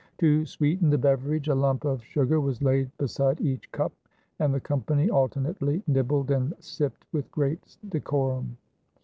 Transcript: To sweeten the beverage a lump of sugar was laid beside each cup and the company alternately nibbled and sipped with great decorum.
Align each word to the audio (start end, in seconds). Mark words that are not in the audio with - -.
To 0.17 0.47
sweeten 0.47 0.89
the 0.89 0.97
beverage 0.97 1.47
a 1.47 1.53
lump 1.53 1.85
of 1.85 2.03
sugar 2.03 2.41
was 2.41 2.63
laid 2.63 2.89
beside 2.97 3.39
each 3.39 3.71
cup 3.71 3.91
and 4.39 4.51
the 4.51 4.59
company 4.59 5.11
alternately 5.11 5.83
nibbled 5.85 6.31
and 6.31 6.55
sipped 6.59 7.05
with 7.11 7.29
great 7.29 7.77
decorum. 7.87 8.57